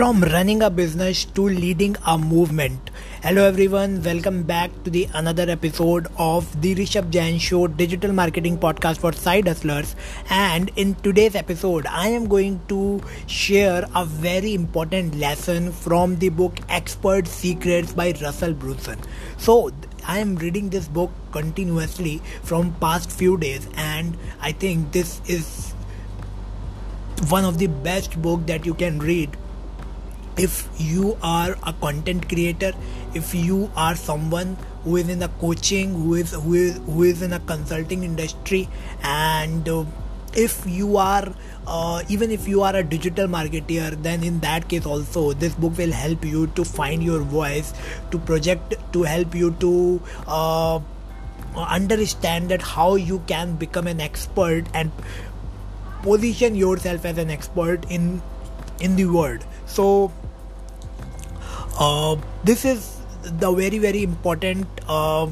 [0.00, 2.90] from running a business to leading a movement.
[3.22, 8.56] Hello everyone, welcome back to the another episode of the Rishabh Jain Show digital marketing
[8.56, 9.94] podcast for side hustlers.
[10.30, 16.30] And in today's episode, I am going to share a very important lesson from the
[16.30, 18.98] book Expert Secrets by Russell Brunson.
[19.36, 19.70] So
[20.08, 25.74] I am reading this book continuously from past few days and I think this is
[27.28, 29.36] one of the best book that you can read
[30.36, 32.72] if you are a content creator
[33.14, 37.22] if you are someone who is in the coaching who is who is who is
[37.22, 38.68] in a consulting industry
[39.02, 39.84] and uh,
[40.34, 41.32] if you are
[41.66, 45.76] uh, even if you are a digital marketer then in that case also this book
[45.76, 47.74] will help you to find your voice
[48.10, 50.78] to project to help you to uh,
[51.56, 54.92] understand that how you can become an expert and
[56.02, 58.22] position yourself as an expert in
[58.80, 59.44] in the world.
[59.66, 60.12] So
[61.80, 65.26] uh, this is the very very important uh,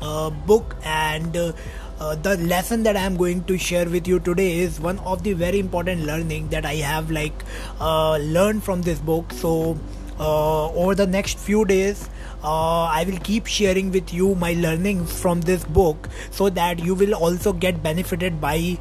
[0.00, 1.52] uh, book and uh,
[2.00, 5.22] uh, the lesson that i am going to share with you today is one of
[5.22, 7.44] the very important learning that i have like
[7.80, 9.32] uh, learned from this book.
[9.32, 9.78] So
[10.18, 12.08] over the next few days
[12.44, 17.14] I will keep sharing with you my learnings from this book so that you will
[17.14, 18.78] also get benefited by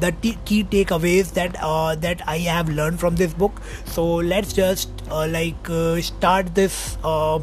[0.00, 3.60] the t- key takeaways that uh, that I have learned from this book.
[3.84, 7.36] So let's just uh, like uh, start this uh,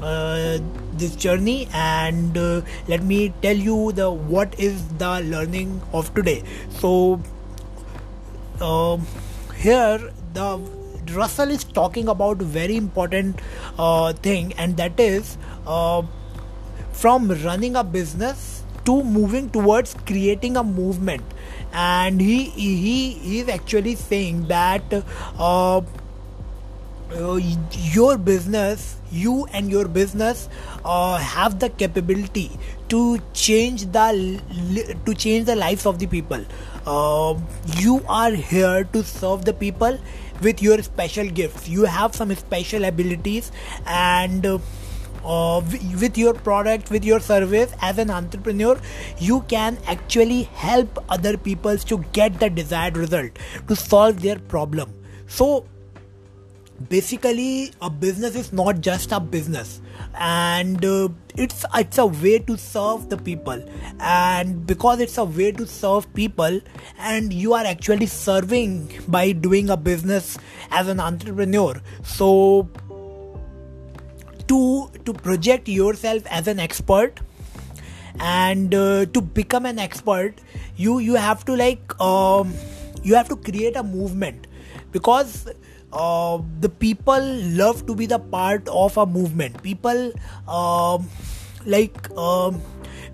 [0.00, 0.58] uh,
[0.94, 6.42] this journey and uh, let me tell you the what is the learning of today.
[6.70, 7.20] So
[8.60, 9.06] um,
[9.56, 10.58] here the
[11.12, 13.40] Russell is talking about very important
[14.22, 15.38] thing and that is
[16.92, 21.22] from running a business to moving towards creating a movement
[21.76, 24.82] and he he is actually saying that
[25.38, 25.80] uh,
[27.14, 27.40] uh,
[27.96, 30.48] your business you and your business
[30.84, 32.50] uh, have the capability
[32.88, 34.40] to change the
[35.04, 36.44] to change the lives of the people.
[36.86, 37.38] Uh,
[37.76, 39.98] you are here to serve the people
[40.42, 41.68] with your special gifts.
[41.68, 43.50] You have some special abilities
[43.86, 44.46] and
[45.26, 45.60] uh,
[46.00, 48.78] with your product with your service as an entrepreneur
[49.18, 53.30] you can actually help other people to get the desired result
[53.68, 54.92] to solve their problem.
[55.26, 55.66] So
[56.88, 59.80] basically a business is not just a business.
[60.14, 63.62] And uh, it's it's a way to serve the people.
[64.00, 66.60] And because it's a way to serve people
[66.98, 70.38] and you are actually serving by doing a business
[70.70, 71.80] as an entrepreneur.
[72.02, 72.68] So
[74.48, 77.20] to to project yourself as an expert
[78.18, 80.34] and uh, to become an expert
[80.76, 82.52] you you have to like um,
[83.02, 84.46] you have to create a movement
[84.92, 85.48] because
[85.92, 87.20] uh, the people
[87.62, 89.62] love to be the part of a movement.
[89.62, 90.12] People
[90.48, 91.08] um,
[91.64, 92.60] like um,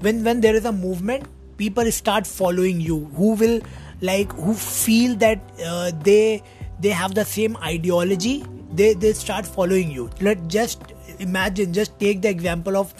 [0.00, 1.26] when when there is a movement
[1.58, 3.60] people start following you who will
[4.00, 6.42] like who feel that uh, they
[6.80, 10.10] they have the same ideology they they start following you.
[10.20, 10.82] Let just
[11.18, 12.92] imagine just take the example of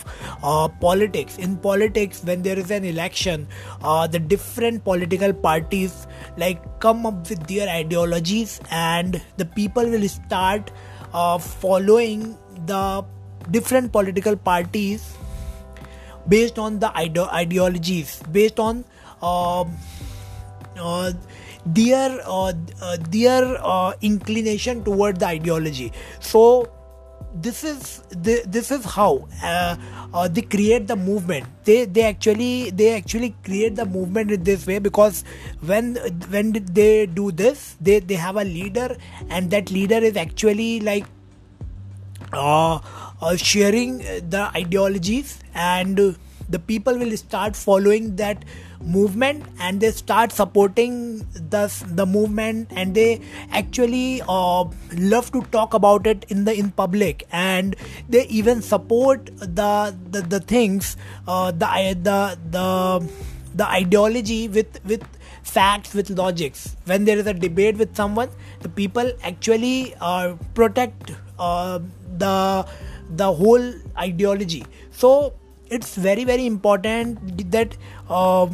[0.43, 1.39] uh, politics.
[1.39, 3.49] In politics when there is an election
[3.83, 6.07] uh, the different political parties
[6.37, 10.71] like come up with their ideologies and the people will start
[11.13, 12.37] uh, following
[12.67, 13.05] the
[13.51, 15.17] different political parties
[16.29, 18.85] based on the ide- ideologies based on
[19.23, 19.77] um,
[20.79, 21.13] uh,
[21.67, 25.93] their uh, uh, their uh, inclination toward the ideology.
[26.21, 26.69] So
[27.35, 29.77] this is the, this is how uh,
[30.13, 31.47] uh, they create the movement.
[31.65, 35.25] They they actually they actually create the movement in this way because
[35.61, 35.97] when
[36.31, 38.97] when they do this they they have a leader
[39.31, 41.07] and that leader is actually like
[42.33, 42.79] uh,
[43.21, 46.17] uh sharing the ideologies and
[46.53, 48.45] the people will start following that
[48.85, 51.21] movement and they start supporting
[51.55, 51.63] the
[52.01, 54.65] the movement and they actually uh,
[55.15, 57.27] love to talk about it in the in public.
[57.33, 57.77] And
[58.09, 60.97] they even support the the, the things
[61.27, 63.11] uh, the the the
[63.55, 65.03] the ideology with with
[65.43, 66.77] facts with logics.
[66.85, 68.31] When there is a debate with someone
[68.61, 71.79] the people actually uh, protect uh,
[72.19, 72.67] the
[73.23, 74.65] the whole ideology.
[74.91, 75.35] So
[75.79, 77.77] it's very very important that
[78.09, 78.47] uh,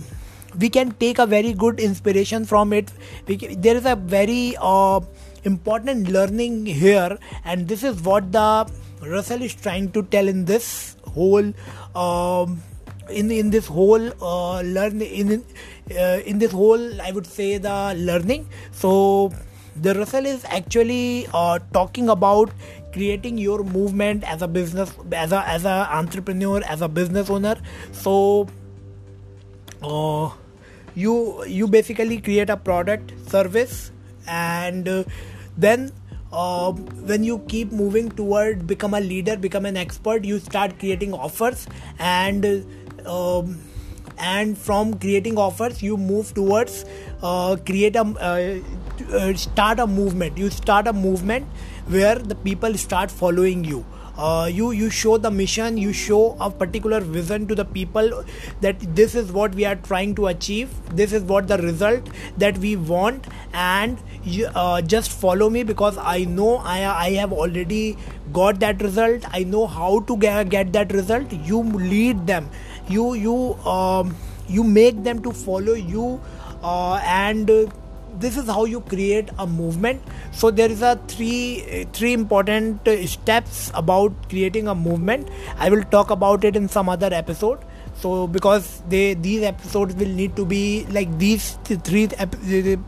[0.59, 2.91] we can take a very good inspiration from it.
[3.27, 5.01] Can, there is a very uh,
[5.45, 8.71] important learning here and this is what the
[9.03, 11.53] russell is trying to tell in this whole
[11.95, 12.61] um,
[13.09, 15.45] in in this whole uh, learn in
[15.97, 18.49] uh, in this whole i would say the learning.
[18.73, 19.33] So
[19.81, 22.51] the Russell is actually uh, talking about
[22.93, 27.57] creating your movement as a business, as a as a entrepreneur, as a business owner.
[27.93, 28.49] So,
[29.83, 30.31] uh,
[30.95, 33.91] you you basically create a product, service,
[34.27, 35.05] and uh,
[35.57, 35.93] then
[36.33, 41.15] uh, when you keep moving toward become a leader become an expert you start creating
[41.15, 41.67] offers
[41.99, 42.67] and
[43.07, 43.59] um,
[44.19, 46.85] and from creating offers you move towards
[47.23, 48.61] uh, create a uh,
[49.15, 51.47] uh, start a movement you start a movement
[51.89, 53.85] where the people start following you.
[54.17, 58.25] Uh, you you show the mission you show a particular vision to the people
[58.61, 62.59] that this is what we are trying to achieve this is what the result that
[62.59, 67.97] we want and you, uh, just follow me because i know i i have already
[68.33, 69.25] got that result.
[69.33, 71.33] I know how to get, get that result.
[71.33, 72.51] You lead them.
[72.89, 74.15] You you um,
[74.49, 76.21] you make them to follow you
[76.63, 77.51] uh, and
[78.15, 80.03] this is how you create a movement.
[80.33, 85.29] So there is a three three important steps about creating a movement.
[85.59, 87.59] I will talk about it in some other episode.
[87.95, 92.07] So because they these episodes will need to be like these three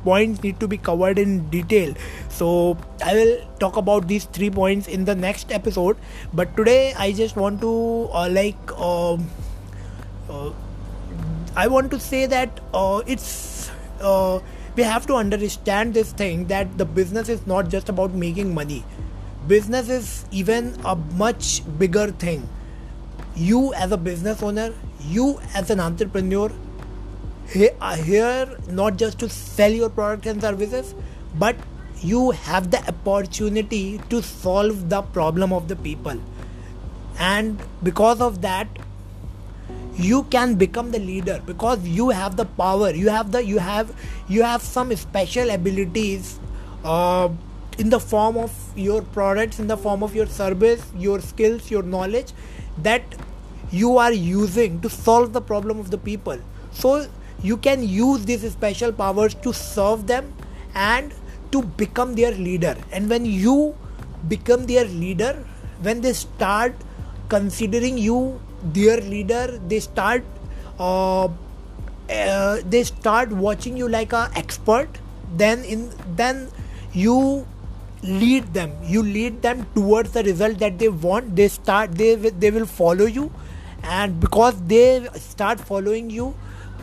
[0.04, 1.94] points need to be covered in detail.
[2.28, 5.96] So i will talk about these three points in the next episode.
[6.32, 10.52] But today i just want to uh, like uh, uh,
[11.56, 13.70] i want to say that uh, it's
[14.00, 14.38] uh,
[14.76, 18.84] we have to understand this thing that the business is not just about making money.
[19.48, 22.48] Business is even a much bigger thing.
[23.34, 24.72] You as a business owner
[25.06, 26.50] you as an entrepreneur
[27.56, 30.94] are uh, here not just to sell your products and services
[31.36, 31.56] but
[32.00, 36.18] you have the opportunity to solve the problem of the people.
[37.18, 38.68] And because of that
[40.00, 42.90] you can become the leader because you have the power.
[42.90, 43.94] You have the you have
[44.28, 46.38] you have some special abilities
[46.84, 47.28] uh,
[47.78, 51.82] in the form of your products in the form of your service your skills your
[51.82, 52.32] knowledge
[52.78, 53.02] that
[53.70, 56.38] you are using to solve the problem of the people.
[56.72, 57.06] So
[57.42, 60.32] you can use these special powers to serve them
[60.74, 61.14] and
[61.52, 62.76] to become their leader.
[62.92, 63.76] And when you
[64.28, 65.44] become their leader
[65.82, 66.74] when they start
[67.28, 70.24] considering you their leader they start
[70.78, 71.28] uh,
[72.10, 74.88] uh, they start watching you like a expert.
[75.36, 76.48] Then in then
[76.92, 77.46] you
[78.02, 78.72] lead them.
[78.84, 81.36] You lead them towards the result that they want.
[81.36, 83.30] They start they they will follow you.
[83.82, 86.34] And because they start following you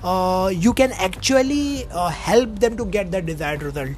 [0.03, 3.89] uh, you can actually uh, help them to get the desired result.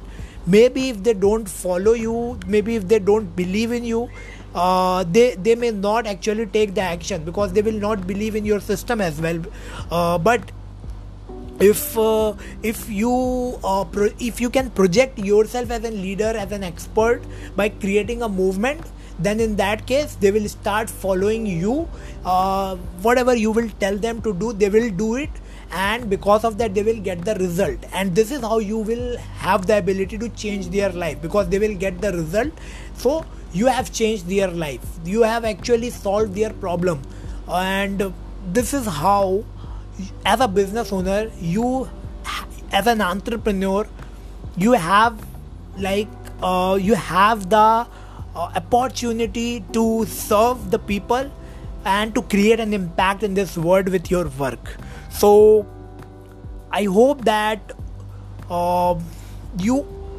[0.46, 4.08] Maybe if they don't follow you maybe if they don't believe in you
[4.54, 8.44] uh, they they may not actually take the action because they will not believe in
[8.44, 9.42] your system as well.
[9.90, 10.52] Uh, but
[11.60, 12.32] if uh,
[12.62, 17.22] if you uh, pro- if you can project yourself as a leader as an expert
[17.54, 18.80] by creating a movement
[19.18, 21.88] then in that case they will start following you.
[22.24, 25.30] Uh, whatever you will tell them to do they will do it.
[25.72, 27.78] And because of that they will get the result.
[27.92, 31.58] And this is how you will have the ability to change their life because they
[31.58, 32.52] will get the result.
[32.94, 34.84] So you have changed their life.
[35.04, 37.02] You have actually solved their problem.
[37.48, 38.12] And
[38.52, 39.44] this is how
[40.24, 41.88] as a business owner you
[42.72, 43.86] as an entrepreneur
[44.56, 45.20] you have
[45.76, 46.08] like
[46.42, 47.86] uh, you have the uh,
[48.34, 51.30] opportunity to serve the people
[51.84, 54.76] and to create an impact in this world with your work.
[55.10, 55.66] So
[56.72, 57.72] i hope that
[58.48, 58.94] uh,
[59.58, 59.76] you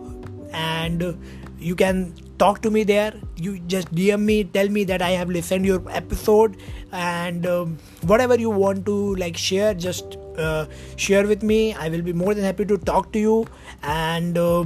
[0.55, 1.17] and
[1.59, 3.15] you can talk to me there.
[3.37, 6.57] You just DM me, tell me that I have listened your episode,
[6.93, 11.75] and um, whatever you want to like share, just uh, share with me.
[11.75, 13.47] I will be more than happy to talk to you
[13.83, 14.39] and.
[14.39, 14.65] Uh,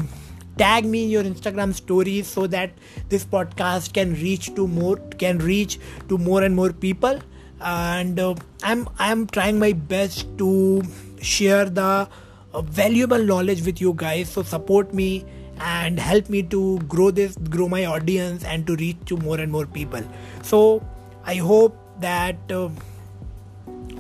[0.58, 2.70] tag me in your instagram stories so that
[3.10, 5.78] this podcast can reach to more can reach
[6.08, 7.20] to more and more people
[7.60, 10.82] and uh, i'm i'm trying my best to
[11.22, 12.08] share the
[12.54, 15.24] uh, valuable knowledge with you guys so support me
[15.60, 19.52] and help me to grow this grow my audience and to reach to more and
[19.52, 20.02] more people.
[20.42, 20.82] So
[21.24, 22.68] i hope that uh,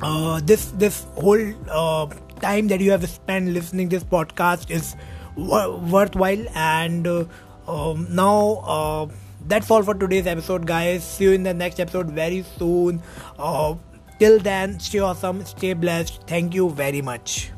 [0.02, 2.06] uh, this this whole uh,
[2.40, 4.94] time that you have spent listening this podcast is
[5.36, 7.24] worthwhile and uh,
[7.66, 9.06] um, now uh,
[9.46, 11.04] that's all for today's episode guys.
[11.04, 13.02] See you in the next episode very soon.
[13.38, 13.74] Uh,
[14.18, 16.22] till then stay awesome stay blessed.
[16.26, 17.50] Thank you very much